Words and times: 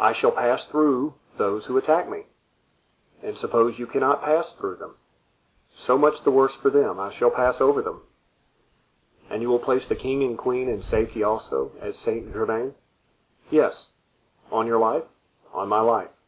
"I 0.00 0.12
shall 0.12 0.32
pass 0.32 0.64
through 0.64 1.14
those 1.36 1.66
who 1.66 1.78
attack 1.78 2.08
me." 2.08 2.26
"And 3.22 3.38
suppose 3.38 3.78
you 3.78 3.86
cannot 3.86 4.20
pass 4.20 4.52
through 4.52 4.74
them?" 4.78 4.96
"So 5.72 5.96
much 5.96 6.22
the 6.22 6.32
worse 6.32 6.56
for 6.56 6.70
them; 6.70 6.98
I 6.98 7.10
shall 7.10 7.30
pass 7.30 7.60
over 7.60 7.80
them." 7.80 8.02
"And 9.30 9.42
you 9.42 9.48
will 9.48 9.60
place 9.60 9.86
the 9.86 9.94
king 9.94 10.24
and 10.24 10.36
queen 10.36 10.68
in 10.68 10.82
safety 10.82 11.22
also, 11.22 11.70
at 11.80 11.94
Saint 11.94 12.32
Germain?" 12.32 12.74
"Yes." 13.48 13.92
"On 14.50 14.66
your 14.66 14.78
life?" 14.80 15.04
"On 15.52 15.68
my 15.68 15.80
life." 15.82 16.24